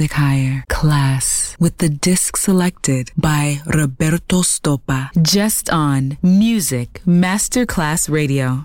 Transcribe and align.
Music 0.00 0.12
higher 0.12 0.64
class 0.70 1.54
with 1.60 1.76
the 1.76 1.90
disc 1.90 2.38
selected 2.38 3.10
by 3.18 3.60
Roberto 3.66 4.40
Stoppa 4.40 5.10
just 5.20 5.68
on 5.68 6.16
Music 6.22 7.02
Masterclass 7.06 8.08
Radio. 8.08 8.64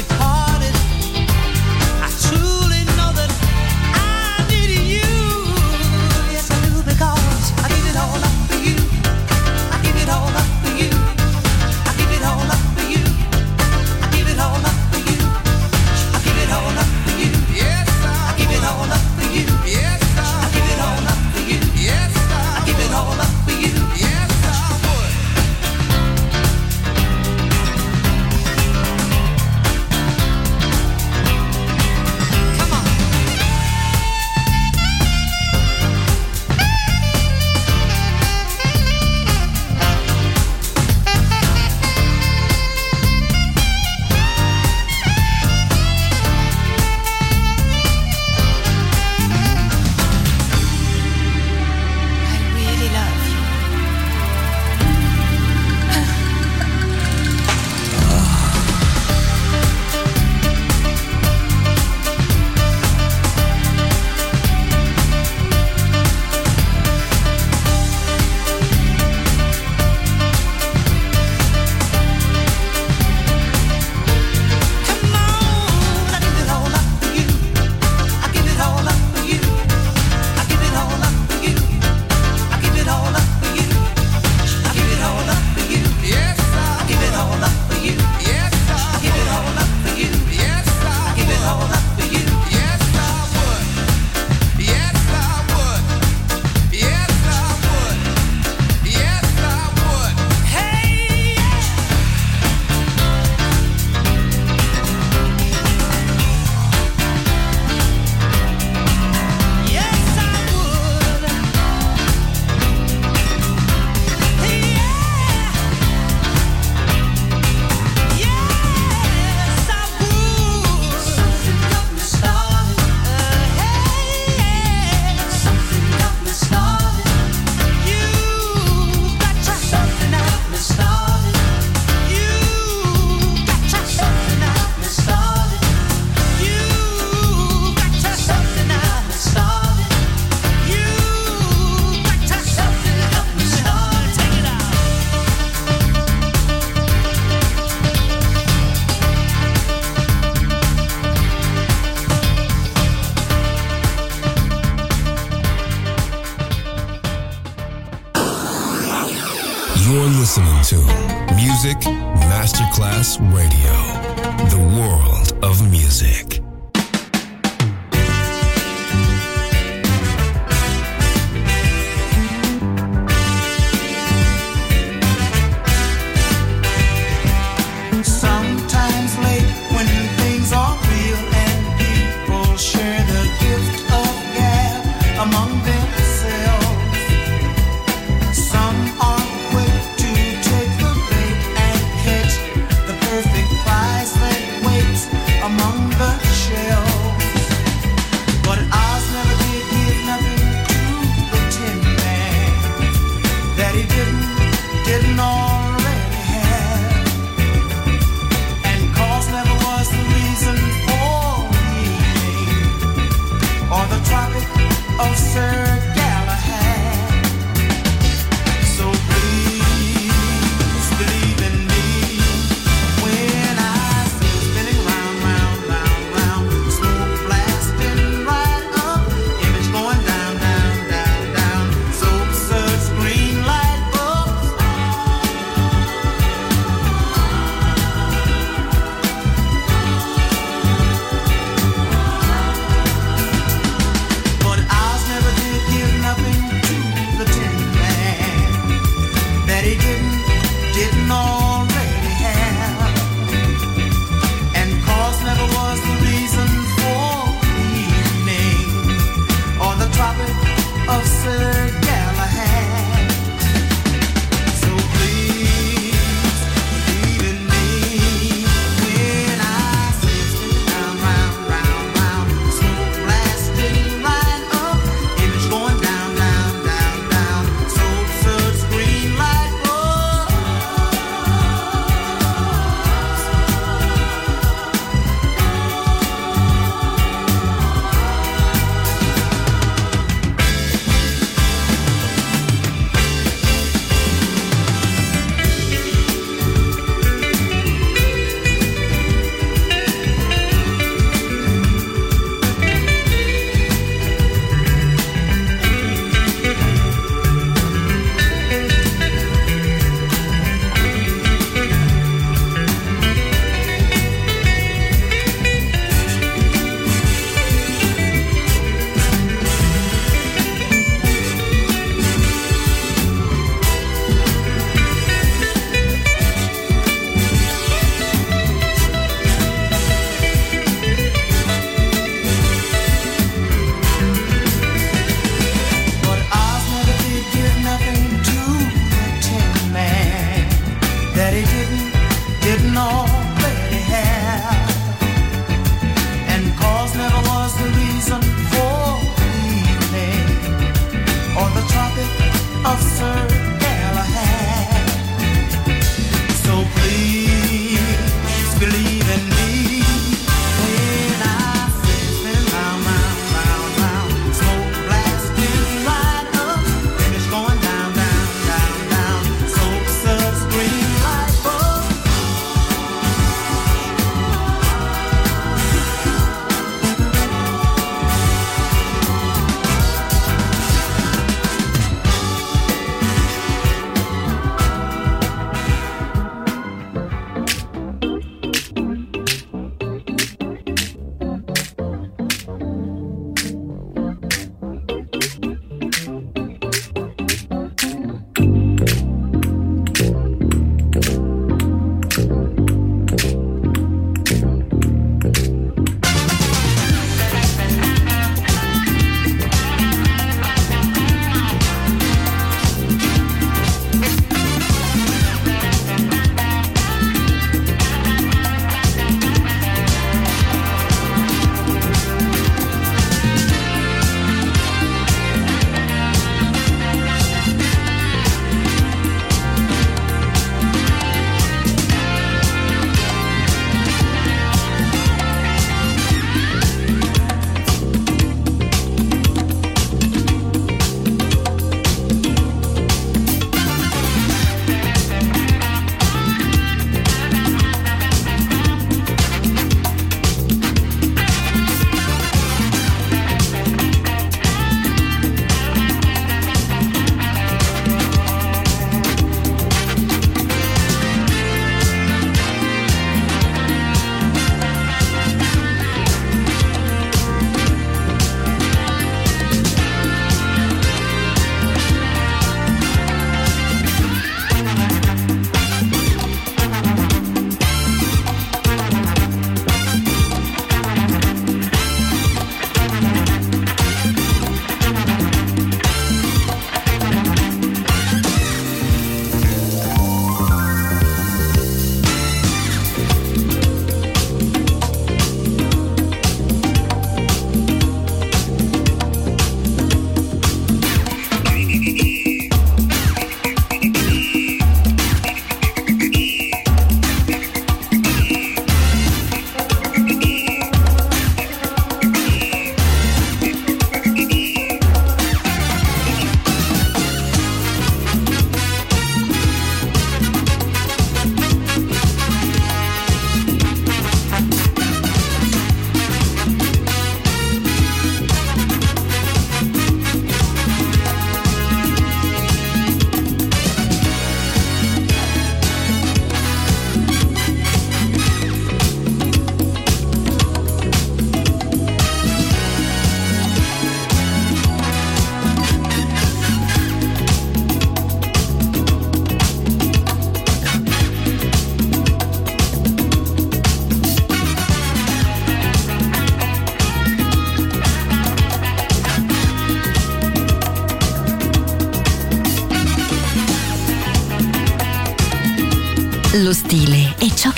it 0.00 0.12
hard? 0.12 0.49